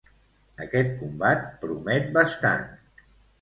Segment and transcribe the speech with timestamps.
[0.63, 2.67] Aquest combat promet bastant.